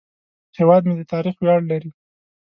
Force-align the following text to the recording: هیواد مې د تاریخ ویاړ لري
هیواد 0.57 0.81
مې 0.87 0.93
د 0.97 1.01
تاریخ 1.13 1.35
ویاړ 1.39 1.61
لري 1.71 1.89